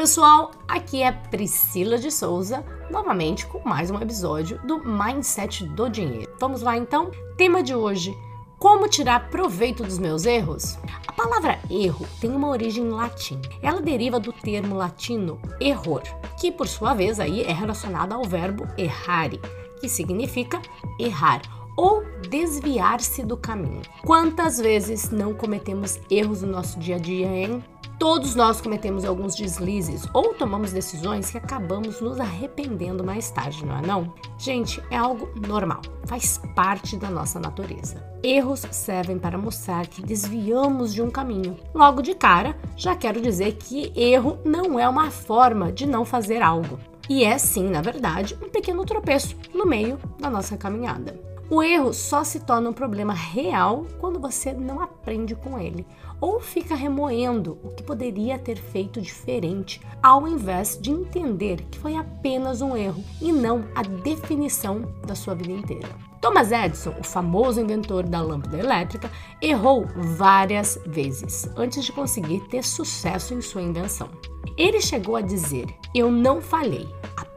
[0.00, 6.28] pessoal, aqui é Priscila de Souza, novamente com mais um episódio do Mindset do Dinheiro.
[6.40, 7.10] Vamos lá então?
[7.36, 8.16] Tema de hoje:
[8.58, 10.76] como tirar proveito dos meus erros?
[11.06, 13.40] A palavra erro tem uma origem em latim.
[13.62, 16.02] Ela deriva do termo latino error,
[16.40, 19.40] que por sua vez aí é relacionado ao verbo errare,
[19.80, 20.60] que significa
[20.98, 21.42] errar
[21.76, 23.82] ou desviar-se do caminho.
[24.02, 27.62] Quantas vezes não cometemos erros no nosso dia a dia, hein?
[28.00, 33.76] Todos nós cometemos alguns deslizes ou tomamos decisões que acabamos nos arrependendo mais tarde, não
[33.76, 34.14] é não?
[34.38, 38.02] Gente, é algo normal, faz parte da nossa natureza.
[38.22, 41.58] Erros servem para mostrar que desviamos de um caminho.
[41.74, 46.40] Logo de cara, já quero dizer que erro não é uma forma de não fazer
[46.40, 46.80] algo.
[47.06, 51.20] E é sim, na verdade, um pequeno tropeço no meio da nossa caminhada.
[51.50, 55.84] O erro só se torna um problema real quando você não aprende com ele
[56.20, 61.96] ou fica remoendo o que poderia ter feito diferente, ao invés de entender que foi
[61.96, 65.88] apenas um erro e não a definição da sua vida inteira.
[66.20, 69.10] Thomas Edison, o famoso inventor da lâmpada elétrica,
[69.42, 74.08] errou várias vezes antes de conseguir ter sucesso em sua invenção.
[74.56, 76.86] Ele chegou a dizer: Eu não falhei,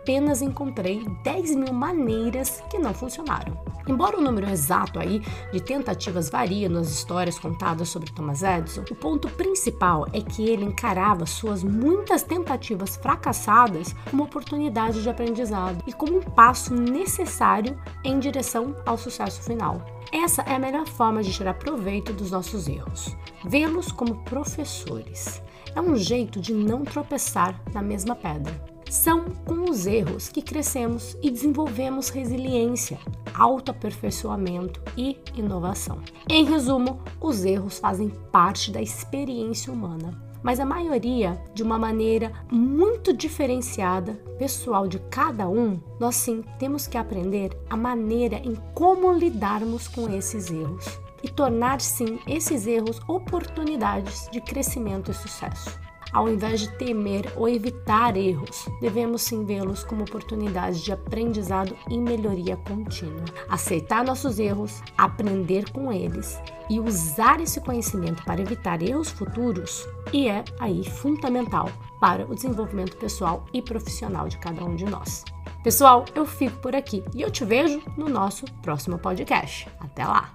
[0.03, 3.57] apenas encontrei 10 mil maneiras que não funcionaram.
[3.87, 8.95] Embora o número exato aí de tentativas varie nas histórias contadas sobre Thomas Edison, o
[8.95, 15.93] ponto principal é que ele encarava suas muitas tentativas fracassadas como oportunidade de aprendizado e
[15.93, 19.85] como um passo necessário em direção ao sucesso final.
[20.11, 23.15] Essa é a melhor forma de tirar proveito dos nossos erros.
[23.45, 25.41] Vê-los como professores.
[25.73, 28.72] É um jeito de não tropeçar na mesma pedra.
[28.93, 32.99] São com os erros que crescemos e desenvolvemos resiliência,
[33.33, 35.97] autoaperfeiçoamento e inovação.
[36.29, 42.33] Em resumo, os erros fazem parte da experiência humana mas a maioria de uma maneira
[42.51, 49.13] muito diferenciada, pessoal de cada um, nós sim temos que aprender a maneira em como
[49.13, 55.79] lidarmos com esses erros e tornar sim esses erros oportunidades de crescimento e sucesso.
[56.13, 61.97] Ao invés de temer ou evitar erros, devemos sim vê-los como oportunidades de aprendizado e
[61.97, 63.25] melhoria contínua.
[63.49, 70.27] Aceitar nossos erros, aprender com eles e usar esse conhecimento para evitar erros futuros e
[70.27, 71.69] é aí fundamental
[71.99, 75.23] para o desenvolvimento pessoal e profissional de cada um de nós.
[75.63, 79.67] Pessoal, eu fico por aqui e eu te vejo no nosso próximo podcast.
[79.79, 80.33] Até lá!